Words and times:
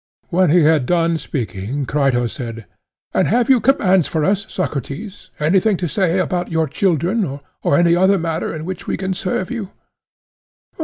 When 0.29 0.49
he 0.49 0.63
had 0.63 0.87
done 0.87 1.19
speaking, 1.19 1.85
Crito 1.85 2.25
said: 2.25 2.65
And 3.13 3.27
have 3.27 3.51
you 3.51 3.57
any 3.57 3.61
commands 3.71 4.07
for 4.07 4.25
us, 4.25 4.51
Socrates—anything 4.51 5.77
to 5.77 5.87
say 5.87 6.17
about 6.17 6.51
your 6.51 6.67
children, 6.67 7.39
or 7.61 7.77
any 7.77 7.95
other 7.95 8.17
matter 8.17 8.51
in 8.51 8.65
which 8.65 8.87
we 8.87 8.97
can 8.97 9.13
serve 9.13 9.51
you? 9.51 9.69